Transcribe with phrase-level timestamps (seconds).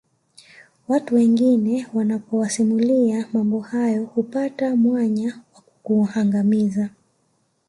[0.87, 6.89] Watu wengine unapowasimulia mambo yako hupata mwanya wa kukuangamiza